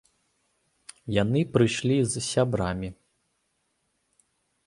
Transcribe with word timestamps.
Яны 1.17 1.41
прыйшлі 1.57 1.97
з 2.13 2.25
сябрамі. 2.31 2.89